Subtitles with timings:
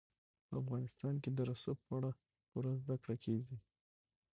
[0.47, 2.11] په افغانستان کې د رسوب په اړه
[2.49, 3.57] پوره زده کړه کېږي.